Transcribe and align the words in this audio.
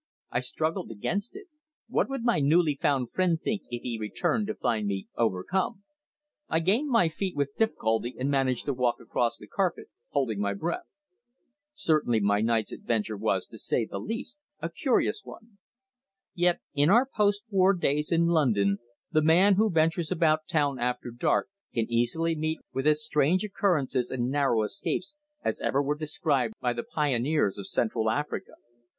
I 0.31 0.39
struggled 0.39 0.89
against 0.89 1.35
it. 1.35 1.45
What 1.87 2.09
would 2.09 2.23
my 2.23 2.39
newly 2.39 2.73
found 2.73 3.11
friend 3.11 3.39
think 3.39 3.61
if 3.69 3.83
he 3.83 3.99
returned 3.99 4.47
to 4.47 4.55
find 4.55 4.87
me 4.87 5.07
overcome? 5.15 5.83
I 6.49 6.59
gained 6.59 6.89
my 6.89 7.07
feet 7.07 7.35
with 7.35 7.55
difficulty 7.55 8.15
and 8.17 8.27
managed 8.31 8.65
to 8.65 8.73
walk 8.73 8.99
across 8.99 9.37
the 9.37 9.45
carpet, 9.45 9.89
holding 10.09 10.39
my 10.39 10.55
breath. 10.55 10.87
Certainly 11.75 12.21
my 12.21 12.41
night's 12.41 12.71
adventure 12.71 13.15
was, 13.15 13.45
to 13.45 13.59
say 13.59 13.85
the 13.85 13.99
least, 13.99 14.39
a 14.59 14.71
curious 14.71 15.21
one. 15.23 15.59
Yet 16.33 16.61
in 16.73 16.89
our 16.89 17.05
post 17.05 17.43
war 17.51 17.75
days 17.75 18.11
in 18.11 18.25
London 18.25 18.79
the 19.11 19.21
man 19.21 19.53
who 19.53 19.69
ventures 19.69 20.11
about 20.11 20.47
town 20.47 20.79
after 20.79 21.11
dark 21.11 21.47
can 21.75 21.85
easily 21.91 22.35
meet 22.35 22.57
with 22.73 22.87
as 22.87 23.05
strange 23.05 23.43
occurrences 23.43 24.09
and 24.09 24.31
narrow 24.31 24.63
escapes 24.63 25.13
as 25.43 25.61
ever 25.61 25.79
were 25.79 25.93
described 25.95 26.55
by 26.59 26.73
the 26.73 26.81
pioneers 26.81 27.59
of 27.59 27.67
Central 27.67 28.09
Africa. 28.09 28.53